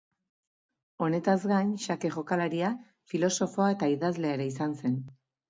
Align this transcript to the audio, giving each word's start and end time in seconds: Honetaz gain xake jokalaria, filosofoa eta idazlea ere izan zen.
Honetaz 1.07 1.35
gain 1.51 1.69
xake 1.83 2.11
jokalaria, 2.15 2.73
filosofoa 3.13 3.69
eta 3.77 3.93
idazlea 3.99 4.35
ere 4.41 4.51
izan 4.55 4.77
zen. 4.83 4.99